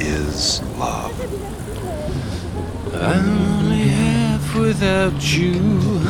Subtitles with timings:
[0.00, 1.12] is love?
[2.94, 6.00] I'm only have without you.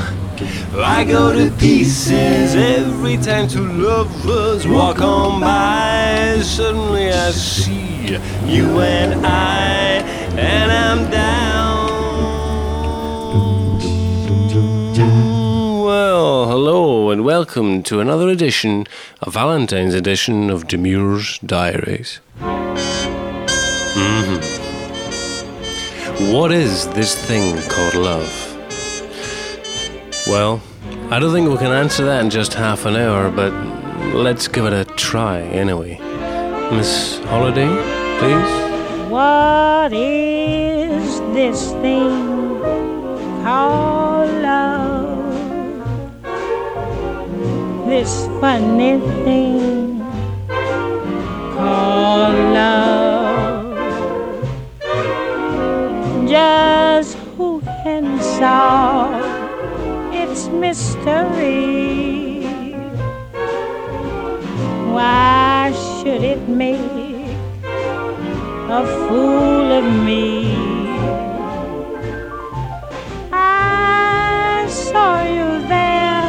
[0.76, 6.40] I go to pieces every time two lovers walk on by.
[6.42, 10.02] Suddenly I see you and I,
[10.38, 11.88] and I'm down.
[15.84, 18.86] Well, hello and welcome to another edition,
[19.20, 22.20] a Valentine's edition of Demure's Diaries.
[23.98, 24.40] Mhm.
[26.32, 28.30] What is this thing called love?
[30.26, 30.60] Well,
[31.10, 33.52] I don't think we can answer that in just half an hour, but
[34.14, 35.98] let's give it a try anyway.
[36.70, 37.70] Miss Holiday,
[38.18, 38.52] please.
[39.10, 42.60] What is this thing
[43.42, 45.18] called love?
[47.88, 49.97] This funny thing
[60.68, 62.42] mystery?
[64.94, 66.98] Why should it make
[68.70, 70.54] a fool of me.
[73.32, 76.28] I saw you there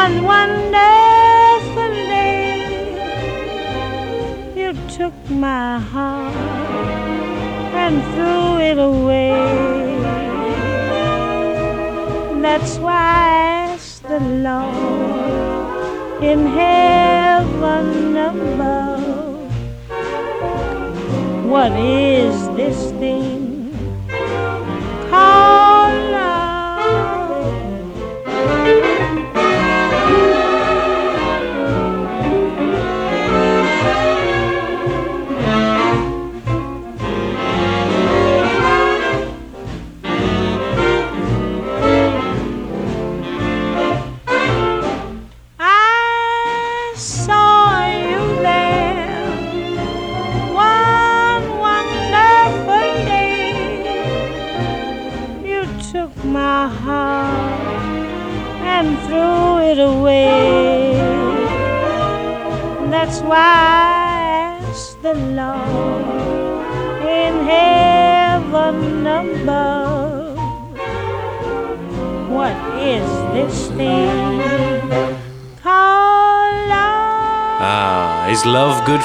[0.00, 2.54] one wonderful day.
[4.54, 6.36] You took my heart
[7.84, 9.90] and threw it away.
[12.40, 13.39] That's why
[16.22, 19.50] in heaven above.
[21.46, 23.39] What is this thing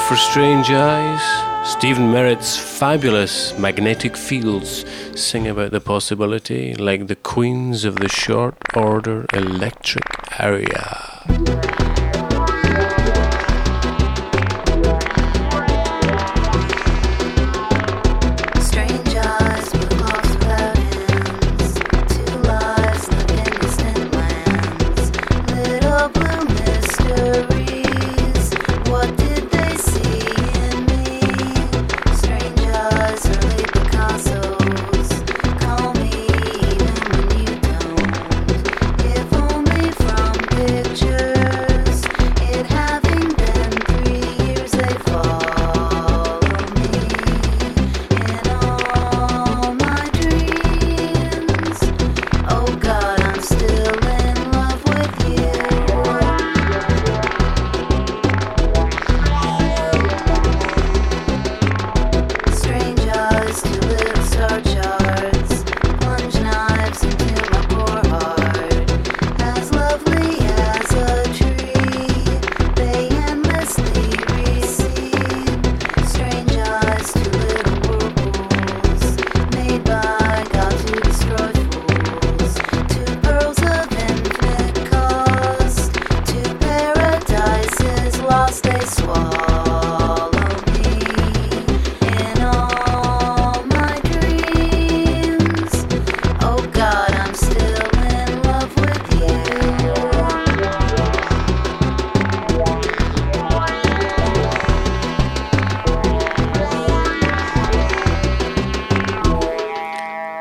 [0.08, 1.68] for strange eyes?
[1.68, 4.84] Stephen Merritt's fabulous magnetic fields
[5.16, 10.04] sing about the possibility like the queens of the short order electric
[10.38, 11.75] area.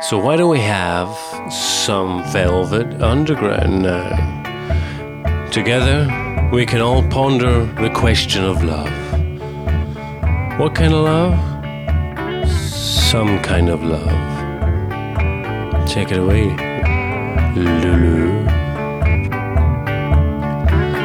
[0.10, 1.18] So, why don't we have
[1.52, 5.50] some velvet underground now?
[5.50, 6.08] Together,
[6.54, 8.92] we can all ponder the question of love.
[10.60, 12.48] What kind of love?
[12.48, 14.20] Some kind of love.
[15.88, 16.56] Take it away,
[17.56, 18.48] Lulu.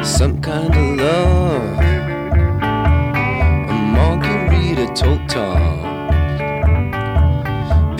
[0.03, 1.79] Some kind of love.
[3.67, 5.90] A Marguerita total.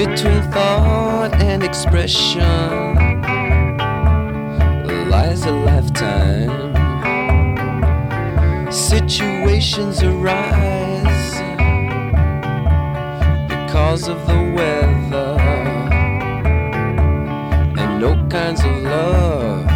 [0.02, 2.42] Between thought and expression.
[5.12, 6.74] Lies a lifetime.
[8.72, 11.34] Situations arise
[13.48, 15.38] because of the weather.
[17.78, 19.71] And no kinds of love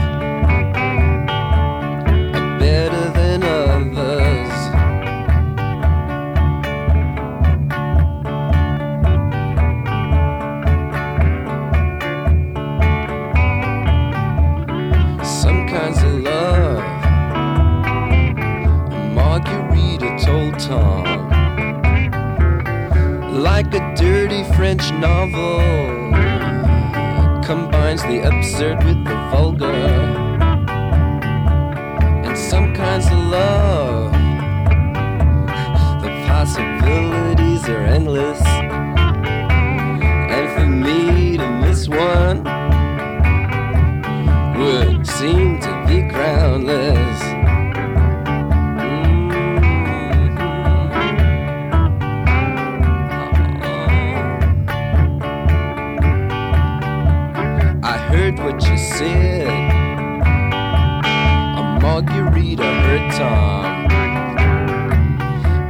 [62.36, 63.88] Marguerita hurt Tom.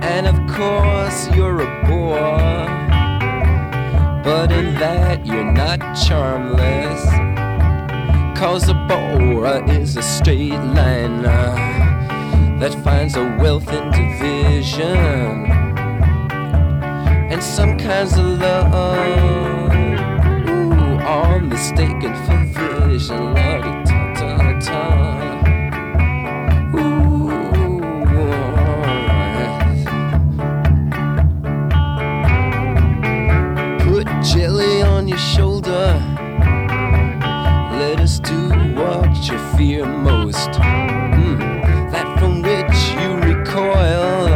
[0.03, 2.65] And of course, you're a bore.
[4.23, 7.03] But in that, you're not charmless.
[8.37, 11.55] Cause a Bora is a straight liner
[12.59, 14.97] that finds a wealth in division
[17.31, 18.73] and some kinds of love
[20.49, 23.35] ooh, are mistaken for vision.
[23.35, 24.94] Ta ta ta.
[39.25, 40.51] What you fear most.
[40.51, 41.39] Mm,
[41.91, 44.27] that from which you recoil,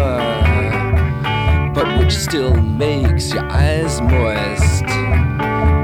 [1.73, 4.85] but which still makes your eyes moist.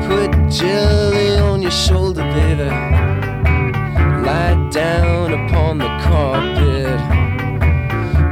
[0.07, 2.69] Put jelly on your shoulder, baby.
[4.25, 6.99] Lie down upon the carpet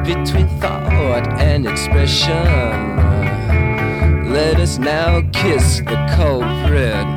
[0.05, 2.97] between thought and expression.
[4.31, 7.12] Let us now kiss the culprit.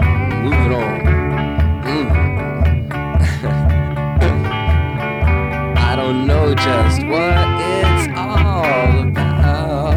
[6.46, 9.96] Know just what it's all about.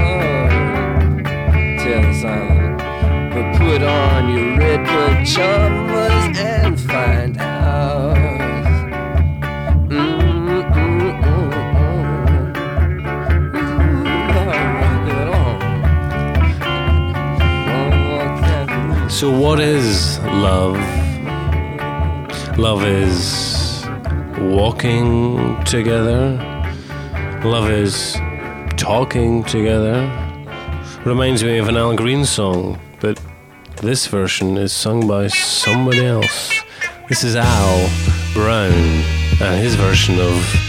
[1.79, 2.77] Us something.
[3.33, 7.59] But put on your red pajamas and find out.
[19.11, 20.77] So, what is love?
[22.57, 23.58] Love is
[24.49, 26.37] walking together.
[27.43, 28.15] Love is
[28.77, 30.09] talking together.
[31.05, 33.21] Reminds me of an Al Green song, but
[33.77, 36.51] this version is sung by somebody else.
[37.07, 37.89] This is Al
[38.33, 38.73] Brown
[39.39, 40.68] and his version of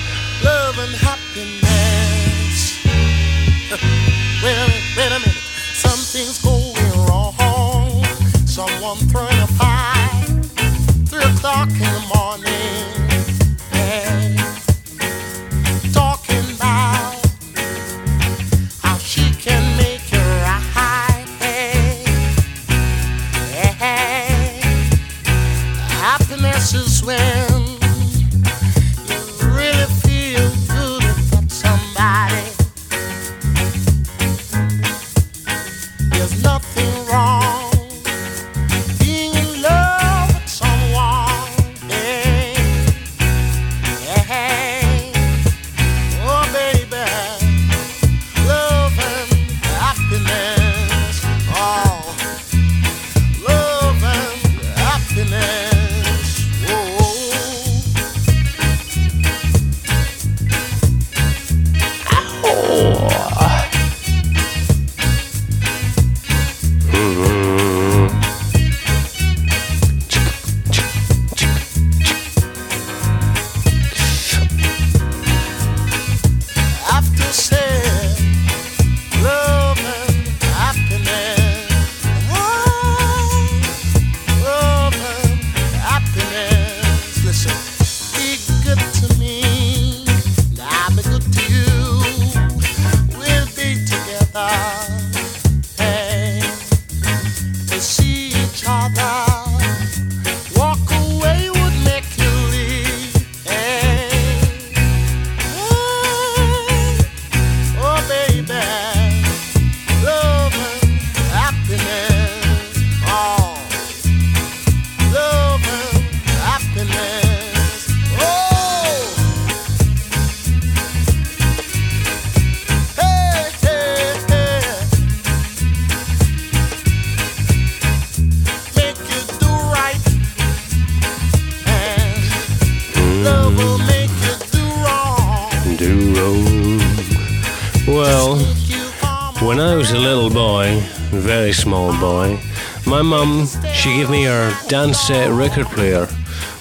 [142.01, 142.41] boy,
[142.87, 146.07] my mum, she gave me her Dansette record player,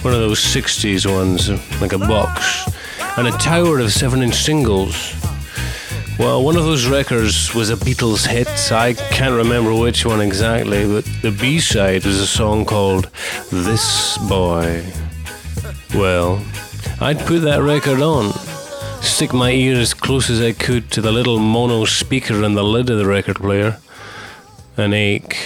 [0.01, 2.69] one of those 60s ones, like a box,
[3.17, 5.15] and a tower of 7 inch singles.
[6.19, 8.49] Well, one of those records was a Beatles hit.
[8.73, 13.09] I can't remember which one exactly, but the B side was a song called
[13.49, 14.83] This Boy.
[15.95, 16.43] Well,
[16.99, 18.33] I'd put that record on,
[19.01, 22.63] stick my ear as close as I could to the little mono speaker in the
[22.63, 23.77] lid of the record player,
[24.79, 25.37] and ache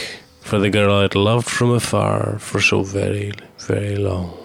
[0.41, 4.37] for the girl I'd loved from afar for so very, very long.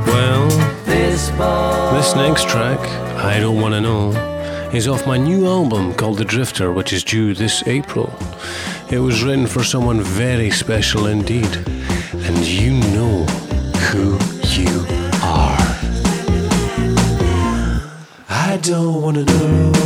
[0.07, 0.49] Well,
[0.85, 1.29] This.
[1.29, 2.79] This next track,
[3.25, 4.11] I Don't Wanna Know,
[4.73, 8.13] is off my new album called The Drifter, which is due this April.
[8.91, 11.57] It was written for someone very special indeed,
[12.13, 13.25] and you know
[13.89, 14.87] who you
[15.23, 15.59] are.
[18.29, 19.82] I don't wanna know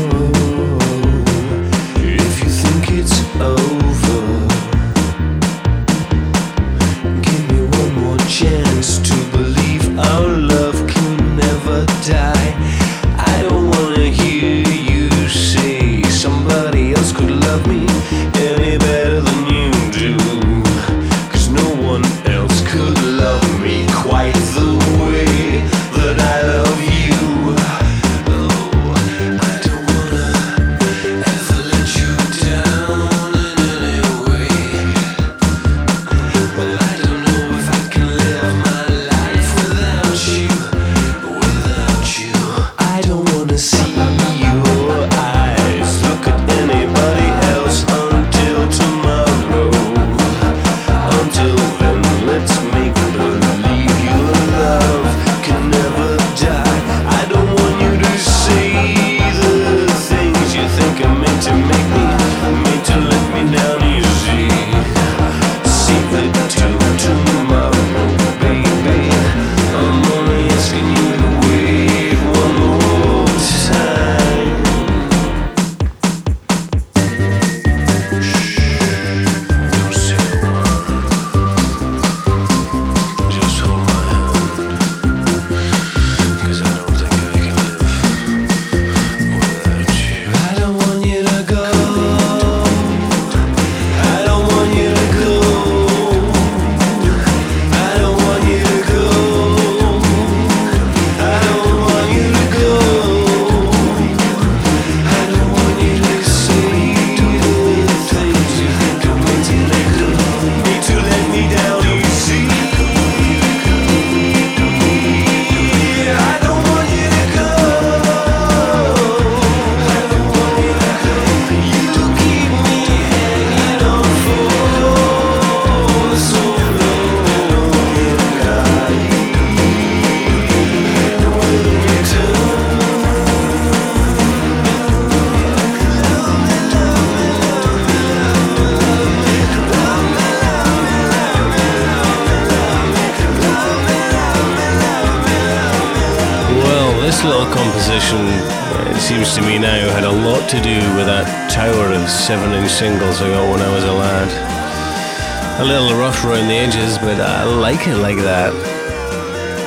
[148.12, 152.08] uh, it seems to me now, had a lot to do with that tower of
[152.08, 155.60] seven inch singles I got when I was a lad.
[155.60, 158.52] A little rough around the edges, but I like it like that.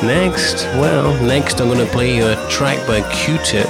[0.04, 3.68] Next, well, next I'm going to play you a track by Q Tip,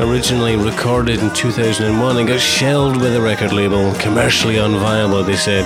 [0.00, 5.64] originally recorded in 2001 and got shelved by the record label, commercially unviable, they said.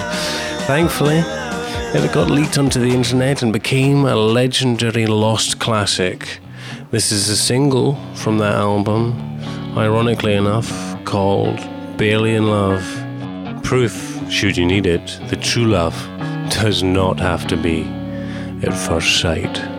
[0.66, 6.38] Thankfully, it got leaked onto the internet and became a legendary lost classic.
[6.91, 9.15] This is a single from that album,
[9.79, 10.69] ironically enough,
[11.05, 11.57] called
[11.97, 12.83] Barely in Love.
[13.63, 15.95] Proof, should you need it, that true love
[16.51, 17.83] does not have to be
[18.67, 19.70] at first sight.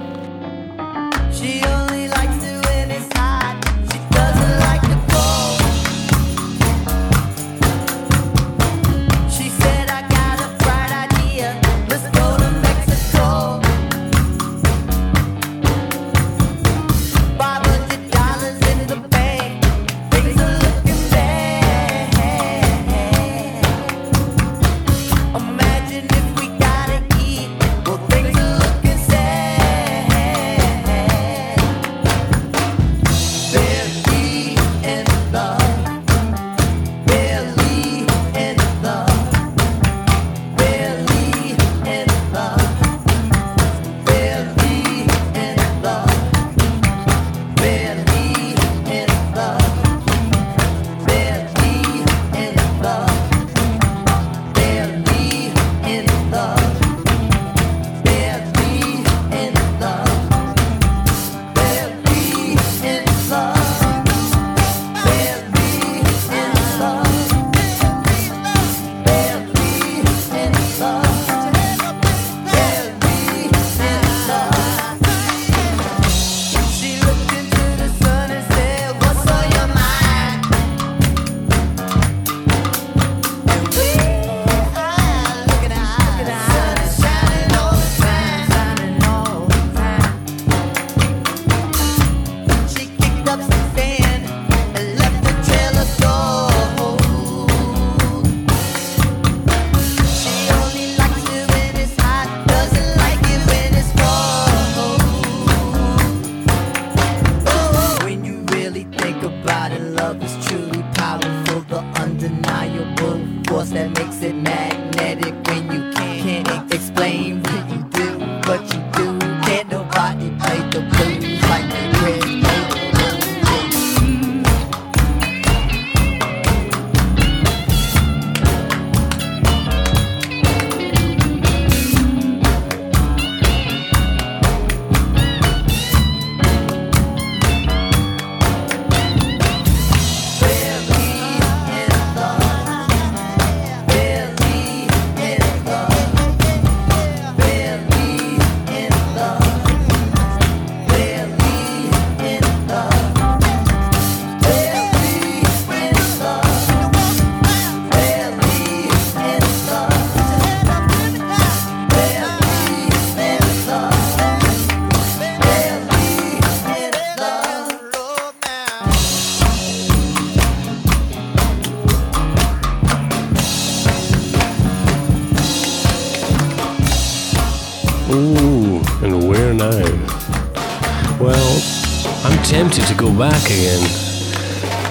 [183.51, 183.83] Again.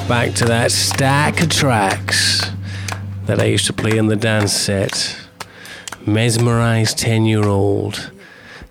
[0.06, 2.42] Back to that stack of tracks
[3.24, 5.18] that I used to play in the Dansette.
[6.04, 8.10] Mesmerized 10 year old,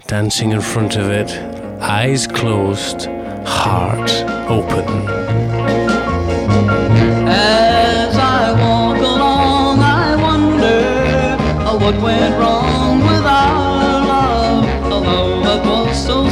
[0.06, 1.32] dancing in front of it,
[1.82, 3.08] eyes closed,
[3.48, 4.12] heart
[4.48, 4.86] open.
[7.28, 15.44] As I walk along, I wonder uh, what went wrong with our love, a love
[15.46, 16.30] that was so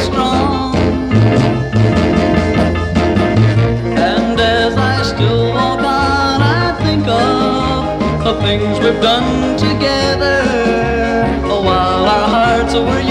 [9.01, 10.41] done together.
[11.43, 13.06] Uh, while our hearts were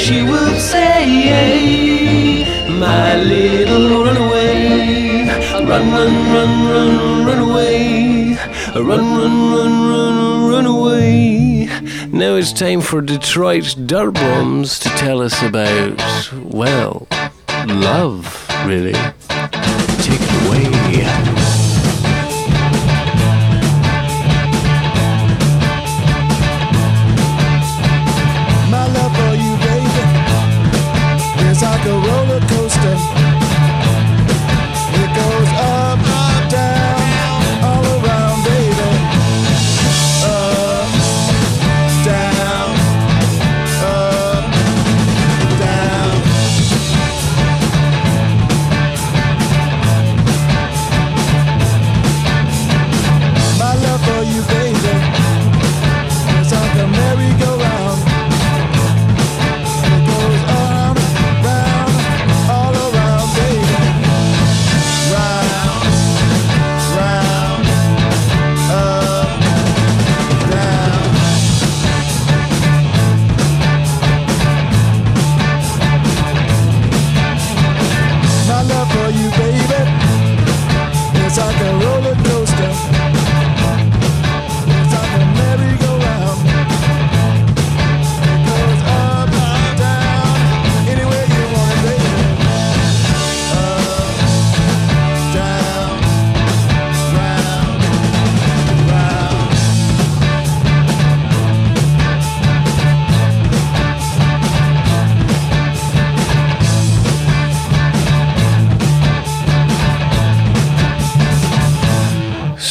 [0.00, 2.46] she would say,
[2.78, 5.26] My little runaway,
[5.68, 8.34] run, run, run, run, run away,
[8.74, 11.68] run, run, run, run, run away.
[12.10, 16.00] Now it's time for Detroit Durbums to tell us about,
[16.50, 17.06] well,
[17.66, 18.94] love, really.
[18.94, 21.29] Take it away.
[31.62, 32.59] Like a roller coaster.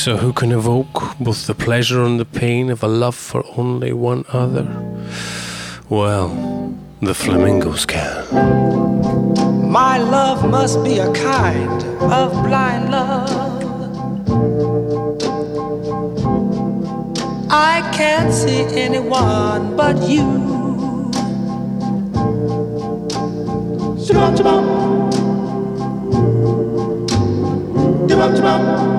[0.10, 3.94] So, who can evoke both the pleasure and the pain of a love for only
[3.94, 4.66] one other?
[5.88, 6.30] Well,
[7.00, 8.26] the flamingos can.
[9.72, 13.62] My love must be a kind of blind love.
[17.52, 20.26] I can't see anyone but you.
[24.02, 24.66] Shabam, shabam.
[28.10, 28.99] Shabam, shabam.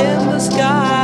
[0.00, 0.99] In the sky.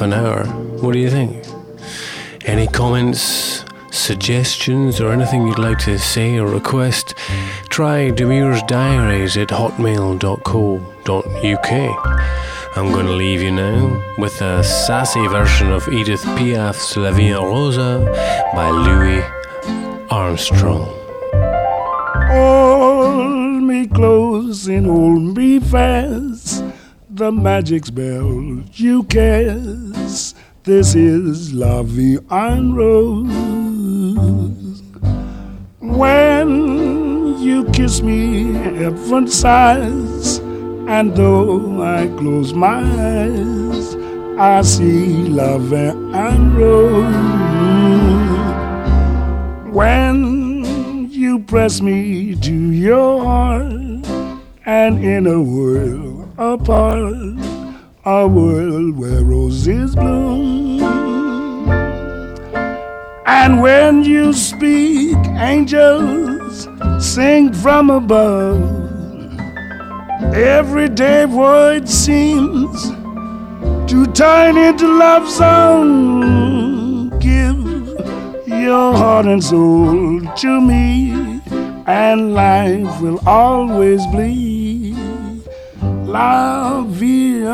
[0.00, 0.44] An hour.
[0.80, 1.44] What do you think?
[2.46, 7.14] Any comments, suggestions or anything you'd like to say or request,
[7.68, 10.20] try Demure's Diaries at hotmail.co.uk.
[12.76, 17.34] I'm going to leave you now with a sassy version of Edith Piaf's La en
[17.34, 17.98] Rosa
[18.54, 19.22] by Louis
[20.10, 20.88] Armstrong.
[22.28, 26.69] Hold me close and hold me fast.
[27.20, 30.38] The magic spell you cast.
[30.62, 33.28] This is Vie en Rose.
[35.80, 40.38] When you kiss me, heaven sighs.
[40.88, 43.94] And though I close my eyes,
[44.38, 47.04] I see Vie en Rose.
[49.74, 53.89] When you press me to your heart,
[54.70, 57.36] and in a world apart,
[58.04, 60.80] a world where roses bloom.
[63.26, 65.16] And when you speak,
[65.54, 66.68] angels
[67.00, 68.62] sing from above.
[70.32, 72.90] Everyday void seems
[73.90, 77.08] to turn into love song.
[77.18, 77.58] Give
[78.46, 81.40] your heart and soul to me,
[81.86, 84.59] and life will always be
[86.10, 87.44] La Vie.